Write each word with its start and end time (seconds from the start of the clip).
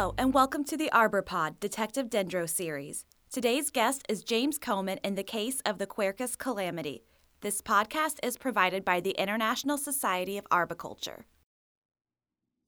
Hello, 0.00 0.14
and 0.16 0.32
welcome 0.32 0.64
to 0.64 0.78
the 0.78 0.90
Arbor 0.92 1.20
Pod 1.20 1.60
Detective 1.60 2.08
Dendro 2.08 2.48
series. 2.48 3.04
Today's 3.30 3.68
guest 3.68 4.06
is 4.08 4.24
James 4.24 4.58
Komen 4.58 4.98
in 5.04 5.14
the 5.14 5.22
case 5.22 5.60
of 5.66 5.76
the 5.76 5.86
Quercus 5.86 6.38
calamity. 6.38 7.04
This 7.42 7.60
podcast 7.60 8.14
is 8.22 8.38
provided 8.38 8.82
by 8.82 9.00
the 9.00 9.10
International 9.10 9.76
Society 9.76 10.38
of 10.38 10.46
Arboriculture. 10.50 11.26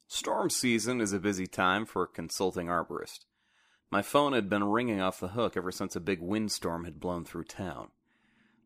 Storm 0.08 0.50
season 0.50 1.00
is 1.00 1.14
a 1.14 1.18
busy 1.18 1.46
time 1.46 1.86
for 1.86 2.02
a 2.02 2.06
consulting 2.06 2.66
arborist. 2.66 3.20
My 3.90 4.02
phone 4.02 4.34
had 4.34 4.50
been 4.50 4.64
ringing 4.64 5.00
off 5.00 5.18
the 5.18 5.28
hook 5.28 5.56
ever 5.56 5.72
since 5.72 5.96
a 5.96 6.00
big 6.00 6.20
windstorm 6.20 6.84
had 6.84 7.00
blown 7.00 7.24
through 7.24 7.44
town. 7.44 7.88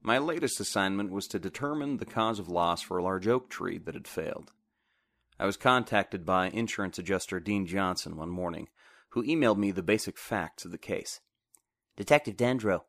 My 0.02 0.18
latest 0.18 0.58
assignment 0.58 1.12
was 1.12 1.28
to 1.28 1.38
determine 1.38 1.98
the 1.98 2.04
cause 2.04 2.40
of 2.40 2.48
loss 2.48 2.82
for 2.82 2.98
a 2.98 3.04
large 3.04 3.28
oak 3.28 3.48
tree 3.48 3.78
that 3.78 3.94
had 3.94 4.08
failed. 4.08 4.50
I 5.38 5.46
was 5.46 5.56
contacted 5.56 6.24
by 6.24 6.48
insurance 6.48 6.98
adjuster 6.98 7.40
Dean 7.40 7.66
Johnson 7.66 8.16
one 8.16 8.30
morning, 8.30 8.68
who 9.10 9.24
emailed 9.24 9.58
me 9.58 9.70
the 9.70 9.82
basic 9.82 10.16
facts 10.18 10.64
of 10.64 10.70
the 10.70 10.78
case. 10.78 11.20
Detective 11.96 12.36
Dendro, 12.36 12.82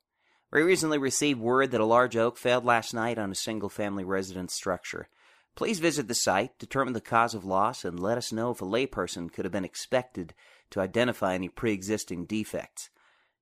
we 0.52 0.62
recently 0.62 0.98
received 0.98 1.42
word 1.42 1.72
that 1.72 1.82
a 1.82 1.86
large 1.86 2.16
oak 2.16 2.38
failed 2.38 2.64
last 2.64 2.94
night 2.94 3.18
on 3.18 3.32
a 3.32 3.36
single 3.36 3.70
family 3.70 4.06
residence 4.06 4.54
structure. 4.54 5.10
Please 5.56 5.80
visit 5.80 6.08
the 6.08 6.14
site, 6.14 6.58
determine 6.58 6.94
the 6.94 7.02
cause 7.02 7.34
of 7.34 7.44
loss, 7.44 7.84
and 7.84 8.00
let 8.00 8.18
us 8.18 8.32
know 8.32 8.52
if 8.52 8.62
a 8.62 8.66
layperson 8.66 9.32
could 9.32 9.44
have 9.44 9.52
been 9.52 9.66
expected 9.66 10.34
to 10.70 10.80
identify 10.80 11.34
any 11.34 11.50
pre 11.50 11.74
existing 11.74 12.26
defects. 12.26 12.90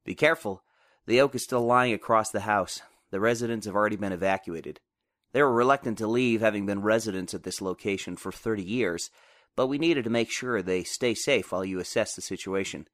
Be 0.03 0.15
careful, 0.15 0.63
the 1.05 1.21
oak 1.21 1.35
is 1.35 1.43
still 1.43 1.65
lying 1.65 1.93
across 1.93 2.31
the 2.31 2.41
house. 2.41 2.81
The 3.11 3.19
residents 3.19 3.65
have 3.67 3.75
already 3.75 3.97
been 3.97 4.13
evacuated. 4.13 4.79
They 5.35 5.43
were 5.43 5.51
reluctant 5.51 5.97
to 5.97 6.07
leave, 6.07 6.39
having 6.39 6.65
been 6.65 6.81
residents 6.81 7.33
at 7.33 7.43
this 7.43 7.59
location 7.59 8.15
for 8.15 8.31
30 8.31 8.63
years, 8.63 9.11
but 9.57 9.67
we 9.67 9.77
needed 9.77 10.05
to 10.05 10.09
make 10.09 10.31
sure 10.31 10.61
they 10.61 10.85
stay 10.85 11.13
safe 11.13 11.51
while 11.51 11.65
you 11.65 11.77
assess 11.77 12.15
the 12.15 12.21
situation. 12.21 12.87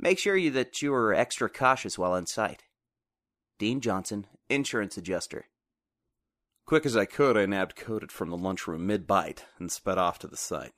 Make 0.00 0.18
sure 0.18 0.38
you, 0.38 0.50
that 0.52 0.80
you 0.80 0.94
are 0.94 1.12
extra 1.12 1.50
cautious 1.50 1.98
while 1.98 2.12
on 2.12 2.24
site. 2.24 2.62
Dean 3.58 3.82
Johnson, 3.82 4.26
insurance 4.48 4.96
adjuster. 4.96 5.48
Quick 6.64 6.86
as 6.86 6.96
I 6.96 7.04
could, 7.04 7.36
I 7.36 7.44
nabbed 7.44 7.76
Codit 7.76 8.10
from 8.10 8.30
the 8.30 8.38
lunchroom 8.38 8.86
mid 8.86 9.06
bite 9.06 9.44
and 9.58 9.70
sped 9.70 9.98
off 9.98 10.18
to 10.20 10.28
the 10.28 10.38
site. 10.38 10.72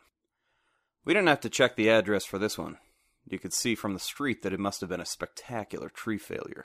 We 1.04 1.14
didn't 1.14 1.28
have 1.28 1.42
to 1.42 1.48
check 1.48 1.76
the 1.76 1.90
address 1.90 2.24
for 2.24 2.40
this 2.40 2.58
one. 2.58 2.76
You 3.24 3.38
could 3.38 3.52
see 3.52 3.76
from 3.76 3.94
the 3.94 4.00
street 4.00 4.42
that 4.42 4.52
it 4.52 4.58
must 4.58 4.80
have 4.80 4.90
been 4.90 5.00
a 5.00 5.06
spectacular 5.06 5.90
tree 5.90 6.18
failure. 6.18 6.64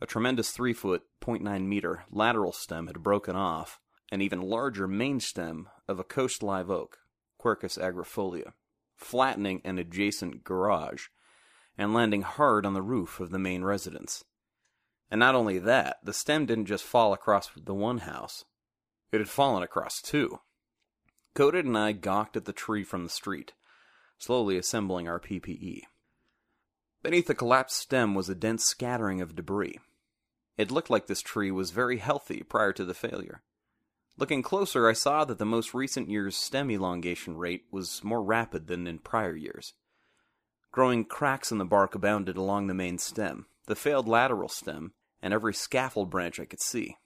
A 0.00 0.06
tremendous 0.06 0.50
3 0.50 0.72
foot, 0.72 1.02
0.9 1.22 1.66
meter 1.66 2.04
lateral 2.10 2.52
stem 2.52 2.88
had 2.88 3.02
broken 3.02 3.36
off, 3.36 3.80
an 4.10 4.20
even 4.20 4.42
larger 4.42 4.86
main 4.86 5.20
stem 5.20 5.68
of 5.88 5.98
a 5.98 6.04
coast 6.04 6.42
live 6.42 6.70
oak, 6.70 6.98
Quercus 7.38 7.78
agrifolia, 7.78 8.52
flattening 8.96 9.60
an 9.64 9.78
adjacent 9.78 10.44
garage 10.44 11.06
and 11.76 11.94
landing 11.94 12.22
hard 12.22 12.64
on 12.64 12.74
the 12.74 12.82
roof 12.82 13.20
of 13.20 13.30
the 13.30 13.38
main 13.38 13.64
residence. 13.64 14.24
And 15.10 15.18
not 15.18 15.34
only 15.34 15.58
that, 15.58 15.98
the 16.02 16.12
stem 16.12 16.46
didn't 16.46 16.66
just 16.66 16.84
fall 16.84 17.12
across 17.12 17.50
the 17.56 17.74
one 17.74 17.98
house, 17.98 18.44
it 19.12 19.18
had 19.18 19.28
fallen 19.28 19.62
across 19.62 20.00
two. 20.00 20.40
Codit 21.34 21.66
and 21.66 21.78
I 21.78 21.92
gawked 21.92 22.36
at 22.36 22.44
the 22.44 22.52
tree 22.52 22.84
from 22.84 23.04
the 23.04 23.10
street, 23.10 23.52
slowly 24.18 24.56
assembling 24.56 25.08
our 25.08 25.20
PPE. 25.20 25.82
Beneath 27.04 27.26
the 27.26 27.34
collapsed 27.34 27.76
stem 27.76 28.14
was 28.14 28.30
a 28.30 28.34
dense 28.34 28.64
scattering 28.64 29.20
of 29.20 29.36
debris. 29.36 29.78
It 30.56 30.70
looked 30.70 30.88
like 30.88 31.06
this 31.06 31.20
tree 31.20 31.50
was 31.50 31.70
very 31.70 31.98
healthy 31.98 32.42
prior 32.42 32.72
to 32.72 32.84
the 32.86 32.94
failure. 32.94 33.42
Looking 34.16 34.42
closer, 34.42 34.88
I 34.88 34.94
saw 34.94 35.26
that 35.26 35.36
the 35.36 35.44
most 35.44 35.74
recent 35.74 36.08
year's 36.08 36.34
stem 36.34 36.70
elongation 36.70 37.36
rate 37.36 37.64
was 37.70 38.02
more 38.02 38.22
rapid 38.22 38.68
than 38.68 38.86
in 38.86 39.00
prior 39.00 39.36
years. 39.36 39.74
Growing 40.72 41.04
cracks 41.04 41.52
in 41.52 41.58
the 41.58 41.66
bark 41.66 41.94
abounded 41.94 42.38
along 42.38 42.68
the 42.68 42.74
main 42.74 42.96
stem, 42.96 43.48
the 43.66 43.76
failed 43.76 44.08
lateral 44.08 44.48
stem, 44.48 44.94
and 45.20 45.34
every 45.34 45.52
scaffold 45.52 46.08
branch 46.08 46.40
I 46.40 46.46
could 46.46 46.62
see. 46.62 46.96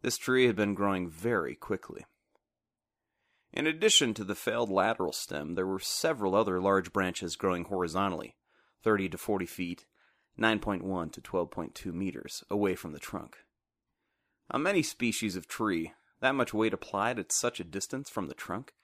This 0.00 0.16
tree 0.16 0.46
had 0.46 0.54
been 0.54 0.74
growing 0.74 1.08
very 1.08 1.56
quickly. 1.56 2.04
In 3.52 3.66
addition 3.66 4.14
to 4.14 4.22
the 4.22 4.36
failed 4.36 4.70
lateral 4.70 5.12
stem, 5.12 5.56
there 5.56 5.66
were 5.66 5.80
several 5.80 6.36
other 6.36 6.60
large 6.60 6.92
branches 6.92 7.34
growing 7.34 7.64
horizontally, 7.64 8.36
30 8.84 9.08
to 9.08 9.18
40 9.18 9.46
feet, 9.46 9.86
9.1 10.38 11.10
to 11.12 11.20
12.2 11.20 11.92
meters, 11.92 12.44
away 12.50 12.74
from 12.74 12.92
the 12.92 12.98
trunk. 12.98 13.38
On 14.50 14.62
many 14.62 14.82
species 14.82 15.36
of 15.36 15.48
tree, 15.48 15.94
that 16.20 16.34
much 16.34 16.52
weight 16.52 16.74
applied 16.74 17.18
at 17.18 17.32
such 17.32 17.58
a 17.58 17.64
distance 17.64 18.10
from 18.10 18.28
the 18.28 18.34
trunk 18.34 18.74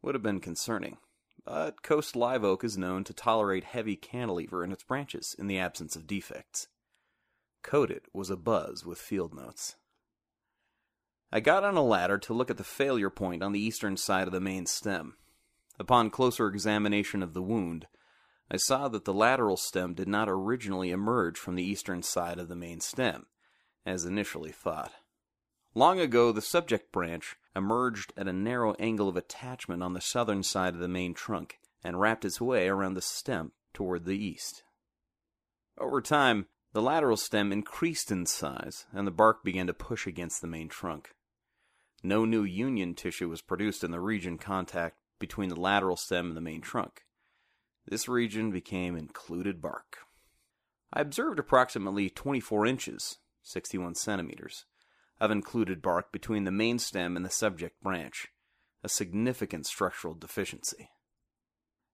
would 0.00 0.14
have 0.14 0.22
been 0.22 0.40
concerning, 0.40 0.98
but 1.44 1.82
coast 1.82 2.14
live 2.14 2.44
oak 2.44 2.62
is 2.62 2.78
known 2.78 3.02
to 3.04 3.12
tolerate 3.12 3.64
heavy 3.64 3.96
cantilever 3.96 4.62
in 4.62 4.70
its 4.70 4.84
branches 4.84 5.34
in 5.38 5.48
the 5.48 5.58
absence 5.58 5.96
of 5.96 6.06
defects. 6.06 6.68
Codit 7.64 8.04
was 8.12 8.30
abuzz 8.30 8.86
with 8.86 8.98
field 8.98 9.34
notes. 9.34 9.74
I 11.32 11.40
got 11.40 11.64
on 11.64 11.76
a 11.76 11.82
ladder 11.82 12.16
to 12.18 12.32
look 12.32 12.50
at 12.50 12.56
the 12.56 12.64
failure 12.64 13.10
point 13.10 13.42
on 13.42 13.52
the 13.52 13.60
eastern 13.60 13.96
side 13.96 14.28
of 14.28 14.32
the 14.32 14.40
main 14.40 14.66
stem. 14.66 15.16
Upon 15.78 16.10
closer 16.10 16.46
examination 16.46 17.22
of 17.22 17.34
the 17.34 17.42
wound, 17.42 17.86
I 18.50 18.56
saw 18.56 18.88
that 18.88 19.04
the 19.04 19.12
lateral 19.12 19.56
stem 19.56 19.94
did 19.94 20.08
not 20.08 20.28
originally 20.28 20.90
emerge 20.90 21.38
from 21.38 21.54
the 21.54 21.62
eastern 21.62 22.02
side 22.02 22.38
of 22.38 22.48
the 22.48 22.56
main 22.56 22.80
stem, 22.80 23.26
as 23.84 24.04
initially 24.04 24.52
thought. 24.52 24.92
Long 25.74 26.00
ago, 26.00 26.32
the 26.32 26.40
subject 26.40 26.90
branch 26.90 27.36
emerged 27.54 28.12
at 28.16 28.26
a 28.26 28.32
narrow 28.32 28.74
angle 28.78 29.08
of 29.08 29.16
attachment 29.16 29.82
on 29.82 29.92
the 29.92 30.00
southern 30.00 30.42
side 30.42 30.74
of 30.74 30.80
the 30.80 30.88
main 30.88 31.12
trunk 31.12 31.58
and 31.84 32.00
wrapped 32.00 32.24
its 32.24 32.40
way 32.40 32.68
around 32.68 32.94
the 32.94 33.02
stem 33.02 33.52
toward 33.74 34.04
the 34.04 34.16
east. 34.16 34.62
Over 35.78 36.00
time, 36.00 36.46
the 36.72 36.82
lateral 36.82 37.16
stem 37.16 37.52
increased 37.52 38.10
in 38.10 38.26
size, 38.26 38.86
and 38.92 39.06
the 39.06 39.12
bark 39.12 39.44
began 39.44 39.66
to 39.66 39.74
push 39.74 40.06
against 40.06 40.40
the 40.40 40.46
main 40.46 40.68
trunk. 40.68 41.14
No 42.02 42.24
new 42.24 42.42
union 42.42 42.94
tissue 42.94 43.28
was 43.28 43.42
produced 43.42 43.84
in 43.84 43.90
the 43.90 44.00
region 44.00 44.38
contact 44.38 44.96
between 45.18 45.48
the 45.48 45.60
lateral 45.60 45.96
stem 45.96 46.28
and 46.28 46.36
the 46.36 46.40
main 46.40 46.60
trunk. 46.60 47.04
This 47.90 48.06
region 48.06 48.50
became 48.50 48.96
included 48.96 49.62
bark. 49.62 50.00
I 50.92 51.00
observed 51.00 51.38
approximately 51.38 52.10
24 52.10 52.66
inches, 52.66 53.16
61 53.42 53.94
centimeters, 53.94 54.66
of 55.18 55.30
included 55.30 55.80
bark 55.80 56.12
between 56.12 56.44
the 56.44 56.50
main 56.50 56.78
stem 56.78 57.16
and 57.16 57.24
the 57.24 57.30
subject 57.30 57.82
branch, 57.82 58.26
a 58.84 58.90
significant 58.90 59.64
structural 59.64 60.12
deficiency. 60.12 60.90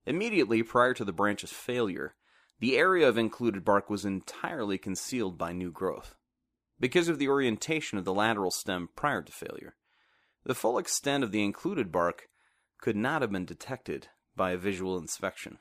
Immediately 0.04 0.64
prior 0.64 0.94
to 0.94 1.04
the 1.04 1.12
branch's 1.12 1.52
failure, 1.52 2.16
the 2.58 2.76
area 2.76 3.08
of 3.08 3.16
included 3.16 3.64
bark 3.64 3.88
was 3.88 4.04
entirely 4.04 4.78
concealed 4.78 5.38
by 5.38 5.52
new 5.52 5.70
growth. 5.70 6.16
Because 6.80 7.08
of 7.08 7.20
the 7.20 7.28
orientation 7.28 7.98
of 7.98 8.04
the 8.04 8.12
lateral 8.12 8.50
stem 8.50 8.88
prior 8.96 9.22
to 9.22 9.30
failure, 9.30 9.76
the 10.44 10.56
full 10.56 10.76
extent 10.76 11.22
of 11.22 11.30
the 11.30 11.44
included 11.44 11.92
bark 11.92 12.28
could 12.80 12.96
not 12.96 13.22
have 13.22 13.30
been 13.30 13.44
detected 13.44 14.08
by 14.34 14.50
a 14.50 14.58
visual 14.58 14.98
inspection. 14.98 15.58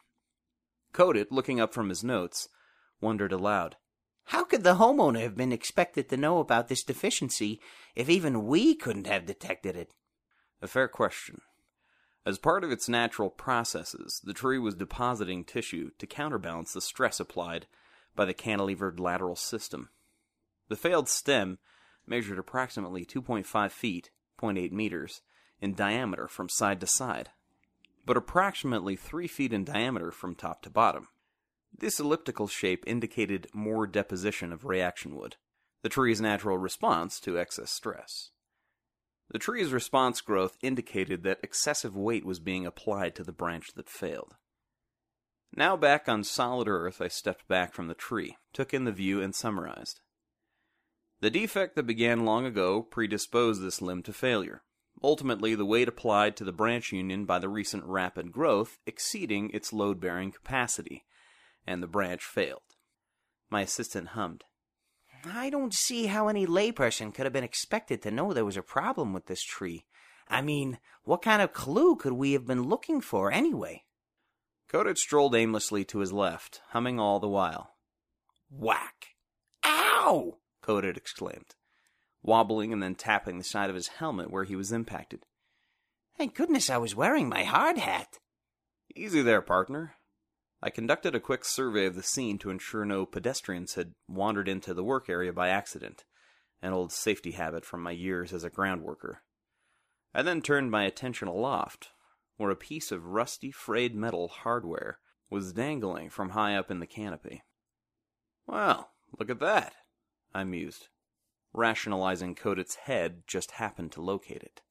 Codit, 0.94 1.32
looking 1.32 1.60
up 1.60 1.74
from 1.74 1.90
his 1.90 2.04
notes, 2.04 2.48
wondered 3.02 3.32
aloud. 3.32 3.76
How 4.26 4.44
could 4.44 4.64
the 4.64 4.76
homeowner 4.76 5.22
have 5.22 5.36
been 5.36 5.52
expected 5.52 6.08
to 6.10 6.18
know 6.18 6.40
about 6.40 6.68
this 6.68 6.84
deficiency 6.84 7.60
if 7.96 8.10
even 8.10 8.46
we 8.46 8.76
couldn't 8.76 9.08
have 9.08 9.26
detected 9.26 9.76
it? 9.76 9.94
A 10.62 10.68
fair 10.68 10.88
question. 10.88 11.42
As 12.26 12.38
part 12.38 12.64
of 12.64 12.72
its 12.72 12.88
natural 12.88 13.30
processes, 13.30 14.22
the 14.24 14.34
tree 14.34 14.58
was 14.58 14.76
depositing 14.76 15.44
tissue 15.44 15.92
to 15.98 16.08
counterbalance 16.08 16.72
the 16.72 16.80
stress 16.80 17.20
applied 17.20 17.68
by 18.16 18.24
the 18.24 18.34
cantilevered 18.34 19.00
lateral 19.00 19.36
system. 19.36 19.90
The 20.70 20.78
failed 20.78 21.10
stem 21.10 21.58
measured 22.08 22.40
approximately 22.40 23.06
2.5 23.06 23.72
feet, 23.72 24.12
0.8 24.40 24.72
meters, 24.72 25.22
in 25.60 25.74
diameter 25.74 26.28
from 26.28 26.48
side 26.48 26.80
to 26.80 26.88
side, 26.88 27.32
but 28.06 28.18
approximately 28.18 28.96
3 28.96 29.28
feet 29.28 29.54
in 29.54 29.64
diameter 29.64 30.12
from 30.12 30.36
top 30.36 30.62
to 30.62 30.70
bottom. 30.70 31.08
This 31.76 32.00
elliptical 32.00 32.48
shape 32.48 32.84
indicated 32.86 33.48
more 33.54 33.88
deposition 33.88 34.54
of 34.54 34.66
reaction 34.66 35.16
wood, 35.16 35.38
the 35.82 35.90
tree's 35.90 36.22
natural 36.22 36.58
response 36.58 37.20
to 37.22 37.38
excess 37.38 37.72
stress. 37.72 38.30
The 39.30 39.40
tree's 39.40 39.72
response 39.72 40.22
growth 40.22 40.58
indicated 40.62 41.24
that 41.24 41.40
excessive 41.42 41.96
weight 41.96 42.26
was 42.26 42.40
being 42.40 42.66
applied 42.66 43.16
to 43.16 43.24
the 43.24 43.32
branch 43.32 43.74
that 43.76 43.90
failed. 43.90 44.36
Now 45.56 45.76
back 45.76 46.08
on 46.08 46.24
solid 46.24 46.68
earth, 46.68 47.02
I 47.02 47.08
stepped 47.08 47.48
back 47.48 47.74
from 47.74 47.88
the 47.88 47.94
tree, 47.94 48.38
took 48.54 48.74
in 48.74 48.86
the 48.86 48.92
view, 48.92 49.22
and 49.22 49.34
summarized. 49.34 50.02
The 51.22 51.32
defect 51.32 51.76
that 51.76 51.88
began 51.88 52.26
long 52.26 52.46
ago 52.46 52.82
predisposed 52.82 53.62
this 53.62 53.82
limb 53.82 54.04
to 54.04 54.14
failure 54.14 54.64
ultimately 55.04 55.56
the 55.56 55.66
weight 55.66 55.88
applied 55.88 56.38
to 56.38 56.44
the 56.44 56.52
branch 56.52 56.92
union 56.92 57.26
by 57.26 57.40
the 57.40 57.50
recent 57.50 57.84
rapid 57.86 58.32
growth 58.32 58.78
exceeding 58.86 59.50
its 59.50 59.74
load 59.74 60.00
bearing 60.00 60.32
capacity, 60.32 61.04
and 61.68 61.84
the 61.84 61.88
branch 61.88 62.24
failed. 62.24 62.62
My 63.50 63.62
assistant 63.62 64.10
hummed. 64.10 64.44
I 65.26 65.50
don't 65.50 65.74
see 65.74 66.08
how 66.08 66.28
any 66.28 66.46
layperson 66.46 67.14
could 67.14 67.26
have 67.26 67.34
been 67.34 67.44
expected 67.44 68.02
to 68.02 68.12
know 68.12 68.34
there 68.34 68.46
was 68.46 68.58
a 68.58 68.64
problem 68.64 69.14
with 69.14 69.28
this 69.28 69.44
tree. 69.44 69.86
I 70.28 70.42
mean, 70.42 70.80
what 71.04 71.22
kind 71.22 71.42
of 71.42 71.54
clue 71.54 71.96
could 71.96 72.14
we 72.14 72.34
have 72.34 72.46
been 72.46 72.64
looking 72.64 73.00
for 73.02 73.32
anyway? 73.32 73.84
Codit 74.70 74.98
strolled 74.98 75.36
aimlessly 75.36 75.86
to 75.86 76.00
his 76.00 76.12
left, 76.12 76.62
humming 76.70 77.00
all 77.00 77.20
the 77.20 77.28
while. 77.28 77.76
Whack! 78.50 79.16
Ow! 79.66 80.40
Codit 80.62 80.98
exclaimed, 80.98 81.56
wobbling 82.24 82.74
and 82.74 82.82
then 82.82 82.96
tapping 82.96 83.38
the 83.38 83.44
side 83.44 83.70
of 83.70 83.76
his 83.76 83.90
helmet 83.90 84.32
where 84.32 84.46
he 84.46 84.56
was 84.56 84.72
impacted. 84.72 85.26
Thank 86.18 86.36
goodness 86.36 86.70
I 86.70 86.78
was 86.78 86.96
wearing 86.96 87.30
my 87.30 87.44
hard 87.44 87.78
hat. 87.78 88.18
Easy 88.96 89.22
there, 89.22 89.42
partner. 89.42 89.96
I 90.62 90.70
conducted 90.70 91.14
a 91.14 91.20
quick 91.20 91.44
survey 91.44 91.86
of 91.86 91.96
the 91.96 92.04
scene 92.04 92.38
to 92.40 92.50
ensure 92.50 92.86
no 92.86 93.06
pedestrians 93.06 93.74
had 93.74 93.94
wandered 94.08 94.48
into 94.48 94.74
the 94.74 94.84
work 94.84 95.10
area 95.10 95.34
by 95.34 95.50
accident, 95.50 96.06
an 96.62 96.72
old 96.72 96.94
safety 96.94 97.32
habit 97.32 97.66
from 97.66 97.84
my 97.84 97.92
years 97.92 98.32
as 98.32 98.46
a 98.46 98.50
ground 98.50 98.82
worker. 98.84 99.24
I 100.14 100.22
then 100.22 100.42
turned 100.42 100.72
my 100.72 100.86
attention 100.86 101.28
aloft, 101.28 101.90
where 102.38 102.52
a 102.52 102.56
piece 102.56 102.92
of 102.92 103.08
rusty 103.08 103.52
frayed 103.52 103.94
metal 103.96 104.30
hardware 104.30 105.00
was 105.30 105.52
dangling 105.52 106.10
from 106.10 106.30
high 106.30 106.56
up 106.56 106.72
in 106.72 106.80
the 106.80 106.88
canopy. 106.88 107.44
Well, 108.48 108.92
look 109.20 109.30
at 109.30 109.40
that, 109.40 109.74
I 110.34 110.44
mused. 110.44 110.88
Rationalizing 111.54 112.36
Codit's 112.36 112.76
head 112.76 113.24
just 113.28 113.52
happened 113.52 113.92
to 113.94 114.02
locate 114.02 114.42
it. 114.42 114.62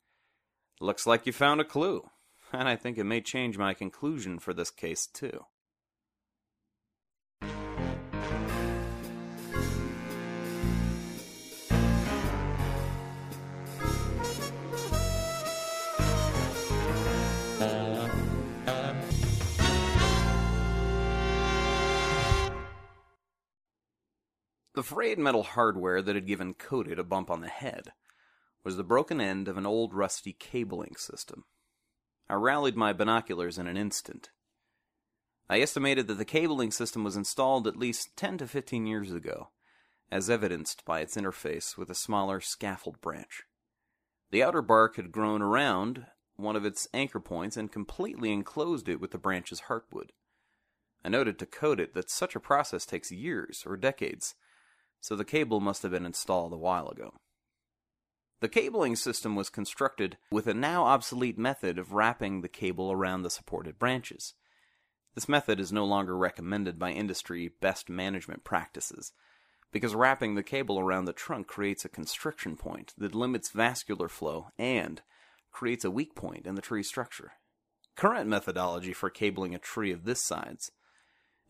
Looks 0.80 1.06
like 1.06 1.26
you 1.26 1.32
found 1.32 1.60
a 1.60 1.64
clue, 1.64 2.08
and 2.52 2.68
I 2.68 2.76
think 2.76 2.98
it 2.98 3.04
may 3.04 3.20
change 3.20 3.56
my 3.56 3.72
conclusion 3.72 4.38
for 4.38 4.52
this 4.52 4.70
case, 4.70 5.06
too. 5.06 5.44
The 24.74 24.82
frayed 24.82 25.18
metal 25.18 25.42
hardware 25.42 26.00
that 26.00 26.14
had 26.14 26.26
given 26.26 26.54
Codit 26.54 26.98
a 26.98 27.04
bump 27.04 27.30
on 27.30 27.42
the 27.42 27.48
head 27.48 27.92
was 28.64 28.76
the 28.76 28.84
broken 28.84 29.20
end 29.20 29.48
of 29.48 29.58
an 29.58 29.66
old 29.66 29.92
rusty 29.92 30.32
cabling 30.32 30.94
system. 30.96 31.44
I 32.28 32.34
rallied 32.34 32.76
my 32.76 32.92
binoculars 32.92 33.58
in 33.58 33.66
an 33.66 33.76
instant. 33.76 34.30
I 35.50 35.60
estimated 35.60 36.06
that 36.06 36.14
the 36.14 36.24
cabling 36.24 36.70
system 36.70 37.04
was 37.04 37.16
installed 37.16 37.66
at 37.66 37.76
least 37.76 38.16
10 38.16 38.38
to 38.38 38.46
15 38.46 38.86
years 38.86 39.12
ago, 39.12 39.50
as 40.10 40.30
evidenced 40.30 40.84
by 40.86 41.00
its 41.00 41.16
interface 41.16 41.76
with 41.76 41.90
a 41.90 41.94
smaller 41.94 42.40
scaffold 42.40 43.00
branch. 43.02 43.42
The 44.30 44.42
outer 44.42 44.62
bark 44.62 44.96
had 44.96 45.12
grown 45.12 45.42
around 45.42 46.06
one 46.36 46.56
of 46.56 46.64
its 46.64 46.88
anchor 46.94 47.20
points 47.20 47.58
and 47.58 47.70
completely 47.70 48.32
enclosed 48.32 48.88
it 48.88 49.00
with 49.00 49.10
the 49.10 49.18
branch's 49.18 49.62
heartwood. 49.68 50.10
I 51.04 51.10
noted 51.10 51.38
to 51.38 51.46
Codit 51.46 51.92
that 51.92 52.10
such 52.10 52.34
a 52.34 52.40
process 52.40 52.86
takes 52.86 53.12
years 53.12 53.64
or 53.66 53.76
decades, 53.76 54.34
so 55.02 55.16
the 55.16 55.24
cable 55.24 55.60
must 55.60 55.82
have 55.82 55.90
been 55.90 56.06
installed 56.06 56.52
a 56.52 56.56
while 56.56 56.88
ago. 56.88 57.12
The 58.40 58.48
cabling 58.48 58.96
system 58.96 59.34
was 59.36 59.50
constructed 59.50 60.16
with 60.30 60.46
a 60.46 60.54
now 60.54 60.84
obsolete 60.84 61.36
method 61.36 61.76
of 61.76 61.92
wrapping 61.92 62.40
the 62.40 62.48
cable 62.48 62.90
around 62.90 63.22
the 63.22 63.30
supported 63.30 63.78
branches. 63.78 64.34
This 65.14 65.28
method 65.28 65.60
is 65.60 65.72
no 65.72 65.84
longer 65.84 66.16
recommended 66.16 66.78
by 66.78 66.92
industry 66.92 67.50
best 67.60 67.90
management 67.90 68.44
practices, 68.44 69.12
because 69.72 69.94
wrapping 69.94 70.36
the 70.36 70.42
cable 70.42 70.78
around 70.78 71.04
the 71.06 71.12
trunk 71.12 71.48
creates 71.48 71.84
a 71.84 71.88
constriction 71.88 72.56
point 72.56 72.94
that 72.96 73.14
limits 73.14 73.50
vascular 73.50 74.08
flow 74.08 74.48
and 74.56 75.02
creates 75.50 75.84
a 75.84 75.90
weak 75.90 76.14
point 76.14 76.46
in 76.46 76.54
the 76.54 76.62
tree 76.62 76.82
structure. 76.82 77.32
Current 77.96 78.28
methodology 78.28 78.92
for 78.92 79.10
cabling 79.10 79.54
a 79.54 79.58
tree 79.58 79.92
of 79.92 80.04
this 80.04 80.20
size 80.20 80.70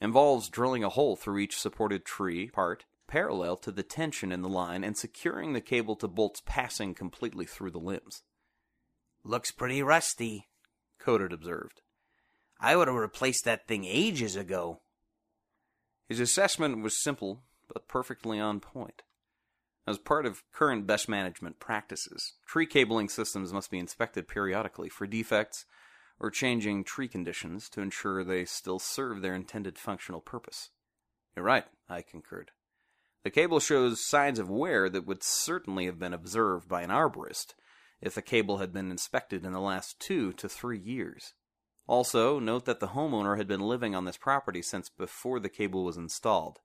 involves 0.01 0.49
drilling 0.49 0.83
a 0.83 0.89
hole 0.89 1.17
through 1.17 1.39
each 1.39 1.59
supported 1.59 2.05
tree 2.05 2.49
part 2.49 2.85
parallel 3.13 3.59
to 3.59 3.71
the 3.71 3.83
tension 3.83 4.33
in 4.33 4.41
the 4.41 4.49
line 4.49 4.83
and 4.83 4.97
securing 4.97 5.53
the 5.53 5.61
cable 5.61 5.95
to 5.95 6.09
bolts 6.09 6.41
passing 6.47 6.95
completely 6.95 7.45
through 7.45 7.71
the 7.71 7.79
limbs. 7.79 8.23
Looks 9.23 9.53
pretty 9.53 9.83
rusty, 9.83 10.49
Codit 10.99 11.31
observed. 11.31 11.83
I 12.59 12.75
would 12.75 12.89
have 12.89 12.97
replaced 12.97 13.45
that 13.45 13.69
thing 13.69 13.85
ages 13.85 14.35
ago. 14.35 14.81
His 16.09 16.21
assessment 16.21 16.83
was 16.83 17.03
simple, 17.03 17.43
but 17.69 17.87
perfectly 17.87 18.41
on 18.41 18.61
point. 18.61 19.03
As 19.87 19.99
part 19.99 20.25
of 20.25 20.43
current 20.51 20.87
best 20.87 21.07
management 21.07 21.61
practices, 21.61 22.33
tree 22.47 22.67
cabling 22.67 23.11
systems 23.11 23.53
must 23.53 23.71
be 23.71 23.79
inspected 23.79 24.27
periodically 24.27 24.89
for 24.89 25.07
defects 25.07 25.67
or 26.19 26.31
changing 26.31 26.83
tree 26.83 27.09
conditions 27.09 27.69
to 27.69 27.83
ensure 27.83 28.25
they 28.25 28.47
still 28.47 28.79
serve 28.79 29.21
their 29.21 29.35
intended 29.35 29.79
functional 29.79 30.23
purpose. 30.23 30.71
You're 31.37 31.45
right, 31.45 31.67
I 31.91 32.01
concurred. 32.01 32.53
The 33.25 33.31
cable 33.31 33.61
shows 33.61 34.05
signs 34.05 34.39
of 34.39 34.51
wear 34.51 34.89
that 34.89 35.07
would 35.07 35.23
certainly 35.23 35.87
have 35.87 35.99
been 35.99 36.13
observed 36.13 36.69
by 36.69 36.83
an 36.83 36.91
arborist 36.91 37.55
if 38.01 38.15
the 38.15 38.23
cable 38.23 38.59
had 38.59 38.73
been 38.73 38.91
inspected 38.91 39.45
in 39.45 39.53
the 39.53 39.61
last 39.61 40.01
two 40.01 40.33
to 40.35 40.49
three 40.49 40.79
years. 40.79 41.35
Also, 41.87 42.41
note 42.41 42.65
that 42.65 42.81
the 42.81 42.89
homeowner 42.89 43.37
had 43.37 43.47
been 43.47 43.61
living 43.61 43.95
on 43.95 44.05
this 44.05 44.17
property 44.17 44.61
since 44.61 44.89
before 44.89 45.39
the 45.39 45.49
cable 45.49 45.85
was 45.85 45.97
installed. 45.97 46.59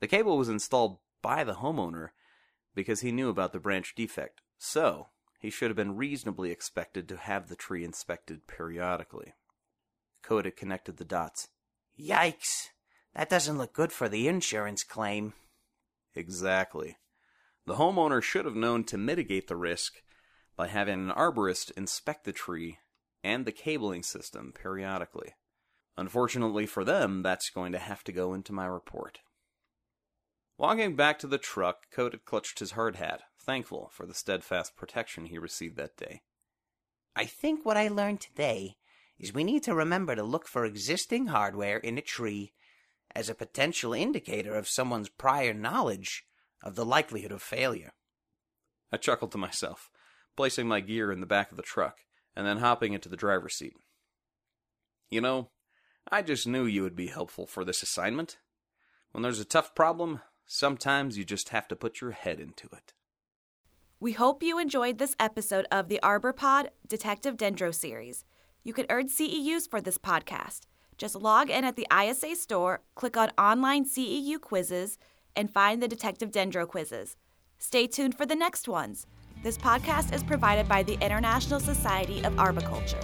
The 0.00 0.08
cable 0.08 0.36
was 0.36 0.48
installed 0.48 0.98
by 1.22 1.44
the 1.44 1.56
homeowner 1.56 2.08
because 2.74 3.00
he 3.00 3.12
knew 3.12 3.28
about 3.28 3.52
the 3.52 3.60
branch 3.60 3.94
defect, 3.94 4.40
so 4.58 5.08
he 5.38 5.50
should 5.50 5.70
have 5.70 5.76
been 5.76 5.96
reasonably 5.96 6.50
expected 6.50 7.08
to 7.08 7.16
have 7.16 7.48
the 7.48 7.56
tree 7.56 7.84
inspected 7.84 8.46
periodically. 8.46 9.34
Codit 10.22 10.56
connected 10.56 10.96
the 10.96 11.04
dots. 11.04 11.48
Yikes! 11.98 12.68
That 13.14 13.30
doesn't 13.30 13.58
look 13.58 13.72
good 13.72 13.92
for 13.92 14.08
the 14.08 14.28
insurance 14.28 14.84
claim. 14.84 15.34
Exactly. 16.14 16.96
The 17.66 17.74
homeowner 17.74 18.22
should 18.22 18.44
have 18.44 18.56
known 18.56 18.84
to 18.84 18.98
mitigate 18.98 19.48
the 19.48 19.56
risk 19.56 20.02
by 20.56 20.68
having 20.68 21.08
an 21.08 21.14
arborist 21.14 21.70
inspect 21.76 22.24
the 22.24 22.32
tree 22.32 22.78
and 23.22 23.44
the 23.44 23.52
cabling 23.52 24.02
system 24.02 24.52
periodically. 24.52 25.34
Unfortunately 25.96 26.66
for 26.66 26.84
them, 26.84 27.22
that's 27.22 27.50
going 27.50 27.72
to 27.72 27.78
have 27.78 28.02
to 28.04 28.12
go 28.12 28.34
into 28.34 28.52
my 28.52 28.66
report. 28.66 29.20
Walking 30.58 30.96
back 30.96 31.18
to 31.20 31.26
the 31.26 31.38
truck, 31.38 31.86
Codit 31.94 32.24
clutched 32.24 32.58
his 32.58 32.72
hard 32.72 32.96
hat, 32.96 33.22
thankful 33.38 33.90
for 33.92 34.04
the 34.04 34.14
steadfast 34.14 34.76
protection 34.76 35.26
he 35.26 35.38
received 35.38 35.76
that 35.76 35.96
day. 35.96 36.22
I 37.16 37.24
think 37.24 37.64
what 37.64 37.76
I 37.76 37.88
learned 37.88 38.20
today 38.20 38.76
is 39.18 39.32
we 39.32 39.44
need 39.44 39.62
to 39.64 39.74
remember 39.74 40.14
to 40.14 40.22
look 40.22 40.46
for 40.46 40.64
existing 40.64 41.28
hardware 41.28 41.78
in 41.78 41.98
a 41.98 42.02
tree 42.02 42.52
as 43.14 43.28
a 43.28 43.34
potential 43.34 43.92
indicator 43.92 44.54
of 44.54 44.68
someone's 44.68 45.08
prior 45.08 45.52
knowledge 45.52 46.24
of 46.62 46.74
the 46.74 46.84
likelihood 46.84 47.32
of 47.32 47.42
failure. 47.42 47.92
I 48.92 48.96
chuckled 48.96 49.32
to 49.32 49.38
myself, 49.38 49.90
placing 50.36 50.66
my 50.66 50.80
gear 50.80 51.12
in 51.12 51.20
the 51.20 51.26
back 51.26 51.50
of 51.50 51.56
the 51.56 51.62
truck, 51.62 51.98
and 52.36 52.46
then 52.46 52.58
hopping 52.58 52.92
into 52.92 53.08
the 53.08 53.16
driver's 53.16 53.54
seat. 53.54 53.74
You 55.08 55.20
know, 55.20 55.50
I 56.10 56.22
just 56.22 56.46
knew 56.46 56.64
you 56.64 56.82
would 56.82 56.96
be 56.96 57.08
helpful 57.08 57.46
for 57.46 57.64
this 57.64 57.82
assignment. 57.82 58.38
When 59.12 59.22
there's 59.22 59.40
a 59.40 59.44
tough 59.44 59.74
problem, 59.74 60.20
sometimes 60.46 61.18
you 61.18 61.24
just 61.24 61.50
have 61.50 61.68
to 61.68 61.76
put 61.76 62.00
your 62.00 62.12
head 62.12 62.40
into 62.40 62.68
it. 62.72 62.92
We 63.98 64.12
hope 64.12 64.42
you 64.42 64.58
enjoyed 64.58 64.98
this 64.98 65.14
episode 65.20 65.66
of 65.70 65.88
the 65.88 66.02
Arbor 66.02 66.32
Pod 66.32 66.70
Detective 66.88 67.36
Dendro 67.36 67.74
series. 67.74 68.24
You 68.64 68.72
can 68.72 68.86
earn 68.88 69.08
CEUs 69.08 69.68
for 69.68 69.80
this 69.80 69.98
podcast. 69.98 70.60
Just 71.00 71.14
log 71.14 71.48
in 71.48 71.64
at 71.64 71.76
the 71.76 71.86
ISA 71.90 72.36
store, 72.36 72.82
click 72.94 73.16
on 73.16 73.30
Online 73.38 73.86
CEU 73.86 74.38
Quizzes, 74.38 74.98
and 75.34 75.50
find 75.50 75.82
the 75.82 75.88
Detective 75.88 76.30
Dendro 76.30 76.68
quizzes. 76.68 77.16
Stay 77.58 77.86
tuned 77.86 78.18
for 78.18 78.26
the 78.26 78.34
next 78.34 78.68
ones. 78.68 79.06
This 79.42 79.56
podcast 79.56 80.12
is 80.12 80.22
provided 80.22 80.68
by 80.68 80.82
the 80.82 80.98
International 81.00 81.58
Society 81.58 82.22
of 82.22 82.38
Arboriculture. 82.38 83.00